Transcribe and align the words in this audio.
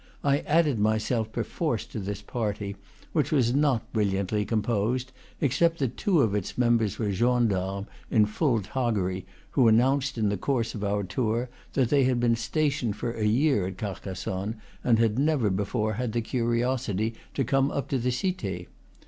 I 0.23 0.39
added 0.39 0.79
myself 0.79 1.31
perforce 1.31 1.85
to 1.85 1.99
this 1.99 2.23
party, 2.23 2.75
which 3.13 3.31
was 3.31 3.53
not 3.53 3.93
brilliantly 3.93 4.45
composed, 4.45 5.11
except 5.39 5.77
that 5.77 5.95
two 5.95 6.21
of 6.21 6.33
its 6.33 6.57
members 6.57 6.97
were 6.97 7.11
gendarmes 7.11 7.85
in 8.09 8.25
full 8.25 8.63
toggery, 8.63 9.27
who 9.51 9.67
announced 9.67 10.17
in 10.17 10.29
the 10.29 10.37
course 10.37 10.73
of 10.73 10.83
our 10.83 11.03
tour 11.03 11.49
that 11.73 11.89
they 11.89 12.05
had 12.05 12.19
been 12.19 12.35
stationed 12.35 12.95
for 12.95 13.11
a 13.13 13.25
year 13.27 13.67
at 13.67 13.77
Carcassonne, 13.77 14.55
and 14.83 14.97
had 14.97 15.19
never 15.19 15.51
before 15.51 15.93
had 15.93 16.13
the 16.13 16.21
curiosity 16.21 17.13
to 17.35 17.43
come 17.43 17.69
up 17.69 17.87
to 17.89 17.99
the 17.99 18.11
Cite. 18.11 18.69